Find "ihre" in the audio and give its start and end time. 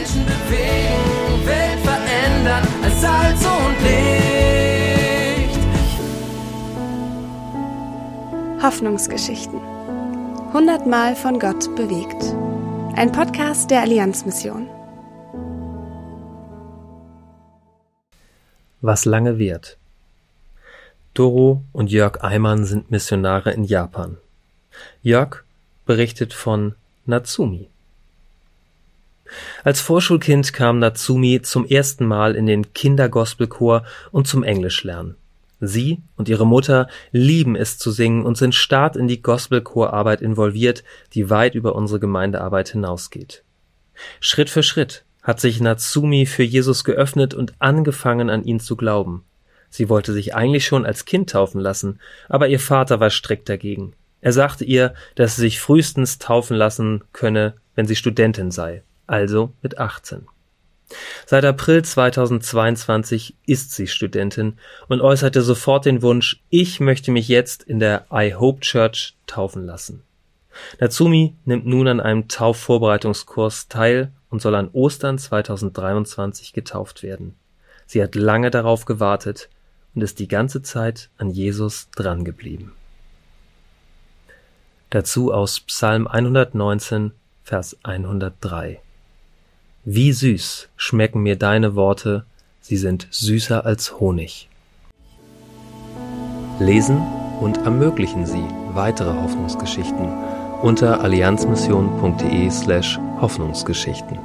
36.28-36.46